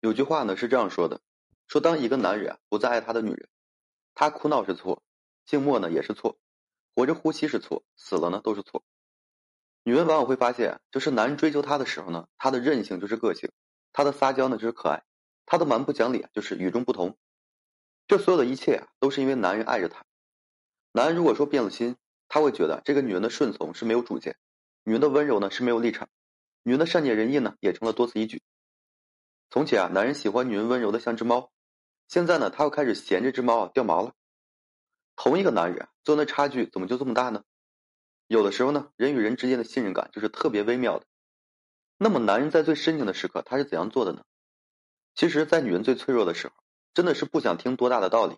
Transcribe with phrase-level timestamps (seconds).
[0.00, 1.20] 有句话呢是这样说的：
[1.68, 3.48] 说当一个男人啊不再爱他的女人，
[4.14, 5.02] 他哭闹是错，
[5.44, 6.38] 静默呢也是错，
[6.94, 8.84] 活着呼吸是错，死了呢都是错。
[9.82, 13.50] 女人往往会发现，就是男人追求她的时候呢，她的任性就是个性，
[13.92, 15.04] 她的撒娇呢就是可爱，
[15.46, 17.16] 她的蛮不讲理就是与众不同。
[18.08, 20.04] 这所有的一切啊，都是因为男人爱着她。
[20.92, 21.96] 男人如果说变了心，
[22.28, 24.36] 他会觉得这个女人的顺从是没有主见，
[24.82, 26.08] 女人的温柔呢是没有立场，
[26.62, 28.42] 女人的善解人意呢也成了多此一举。
[29.56, 31.50] 从前啊，男人喜欢女人温柔的像只猫，
[32.08, 34.12] 现在呢，他又开始嫌这只猫啊掉毛了。
[35.16, 37.42] 同一个男人，做的差距怎么就这么大呢？
[38.26, 41.06] 有的时候呢，人与人之间的信任感就是特别微妙的。
[41.96, 44.24] 那么，男人在最深情的时刻，他是怎样做的呢？
[45.14, 46.54] 其实，在女人最脆弱的时候，
[46.92, 48.36] 真的是不想听多大的道理，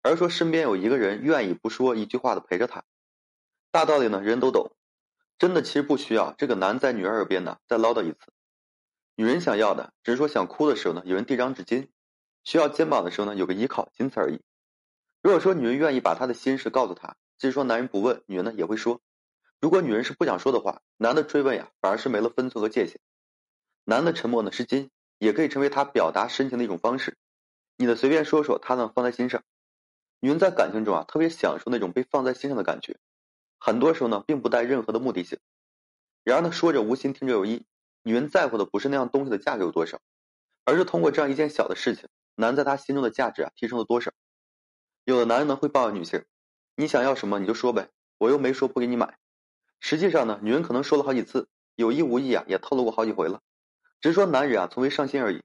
[0.00, 2.84] 而说身边有一个人愿意不说一句话的陪着她。
[3.72, 4.70] 大道理呢，人都懂，
[5.38, 8.32] 真的其实不需要这个男在女人耳边呢再唠叨一次。
[9.14, 11.88] 女人想要的，只是说想哭的时候呢，有人递张纸巾；
[12.44, 14.40] 需要肩膀的时候呢，有个依靠，仅此而已。
[15.22, 19.00] 如果说女人愿意把她的心事告诉他，即使说男人不问，女人呢也会说。
[19.60, 22.98] 如果女人是不想说的话，男的追问呀，反而是没了分寸和界限。
[23.84, 27.16] 男的沉默呢是金，也可以成为他表达深情的一种方式。
[27.76, 29.44] 你的随便说说，他呢放在心上。
[30.20, 32.96] 女人在感情中啊，特别享受那种被放在心上的感觉，
[33.58, 35.38] 很多时候呢，并不带任何的目的性。
[36.24, 37.64] 然而呢，说者无心，听者有意。
[38.02, 40.00] 女人在乎的不是那样东西的价格有多少，
[40.64, 44.12] 而是通过这样一件小的事情，男在她心中的价值啊提升了多少。
[45.04, 46.24] 有的男人呢会抱怨女性
[46.76, 49.18] ：“你想要什么你就说呗，我又没说不给你买。”
[49.80, 53.40] 实际上呢，女人可能说了好几次，有意无意啊也透露过好几回了，
[54.00, 55.42] 只是说男人啊从未上心而已。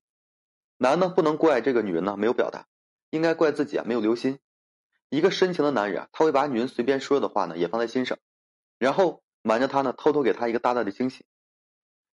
[0.77, 2.67] 男呢不能怪这个女人呢没有表达，
[3.09, 4.37] 应该怪自己啊没有留心。
[5.09, 8.19] 一个深情的男人啊，他会把女人随便说的话呢也放在心上，
[8.77, 11.25] 然后瞒着她呢偷偷给她一个大大的惊喜。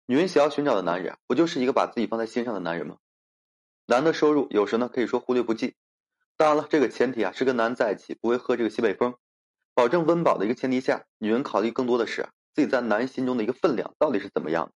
[0.06, 2.98] 女人想要寻找的男人，不就是一个把自己放在心上的男人吗？
[3.86, 5.76] 男的收入有时呢可以说忽略不计，
[6.36, 9.16] 当然了，这个前提啊是跟男人在一起不会喝这个西北风，
[9.74, 14.72] 保证温饱的一个前提下，女人考虑更多的是自己在男人心中的一个分量到底是怎么样。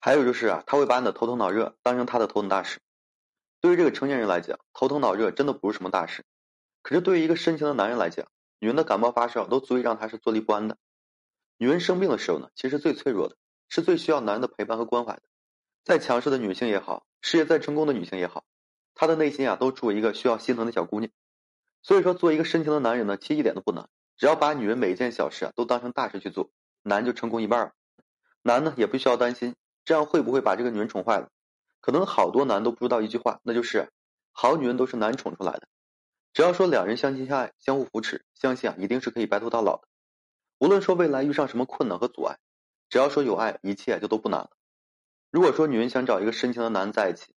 [0.00, 2.78] 还有就是啊，他会把你的头疼脑热当成他的头等大事。
[3.60, 6.24] 对于这个成年人来讲，头疼脑热真的不是什么大事，
[6.82, 8.28] 可是对于一个深情的男人来讲，
[8.60, 10.76] 女人的感冒发烧都足以让他是坐立不安的。
[11.56, 13.36] 女人生病的时候呢，其实最脆弱的。
[13.68, 15.22] 是最需要男人的陪伴和关怀的。
[15.84, 18.44] 再强势的女性也好，事业再成功的女性也好，
[18.94, 21.10] 她的内心啊都住一个需要心疼的小姑娘。
[21.82, 26.50] 所以说，做一个深情的男人呢，其实一点都不难，只要把女人每一件小事啊都当成大事去做，
[26.82, 27.72] 男就成功一半了。
[28.42, 29.54] 男呢也不需要担心，
[29.84, 31.30] 这样会不会把这个女人宠坏了？
[31.80, 33.88] 可能好多男都不知道一句话，那就是
[34.32, 35.68] 好女人都是男宠出来的。
[36.34, 39.88] 只要说两人相亲相爱，相互扶持，相信啊一定是可以白头到老的。
[40.58, 42.38] 无论说未来遇上什么困难和阻碍。
[42.88, 44.50] 只要说有爱，一切就都不难了。
[45.30, 47.34] 如果说女人想找一个深情的男人在一起，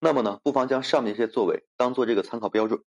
[0.00, 2.82] 那么呢，不妨将上面这些作为当做这个参考标准。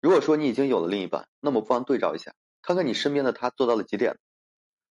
[0.00, 4.18] 如果说你已经有了另一半，那么不妨对照一下，看看你身边的他做到了几点。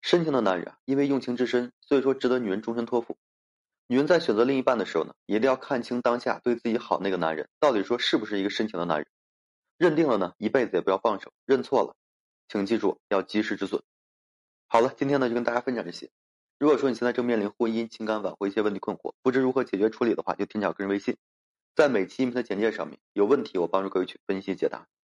[0.01, 3.17] 深情的男人啊，因为用情至深，所以说值得女人终身托付。
[3.87, 9.07] 女人在选择另一半的时候呢，一定要看清当下对自己好那个男人到底说是不是一个深情的男人。
[9.77, 11.95] 认定了呢，一辈子也不要放手；认错了，
[12.47, 13.83] 请记住要及时止损。
[14.67, 16.09] 好了，今天呢就跟大家分享这些。
[16.59, 21.15] 如果说你现在正面临婚姻、情感挽回一些问题困惑，不知如何解决处理的话，就添加个人微信，
[21.73, 24.89] 在每期音频的简介上面有问题，我帮助各位去分析解答。